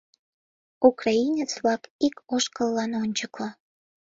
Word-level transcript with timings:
Украинец-влак— 0.87 1.81
ик 2.07 2.15
ошкыллан 2.35 2.91
ончыко! 3.03 3.47